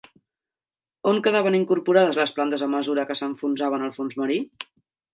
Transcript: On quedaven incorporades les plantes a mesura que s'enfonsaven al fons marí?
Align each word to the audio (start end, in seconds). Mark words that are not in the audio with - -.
On 1.11 1.19
quedaven 1.27 1.59
incorporades 1.59 2.19
les 2.23 2.35
plantes 2.39 2.65
a 2.69 2.73
mesura 2.79 3.07
que 3.13 3.21
s'enfonsaven 3.23 3.89
al 3.91 3.97
fons 4.01 4.21
marí? 4.25 4.45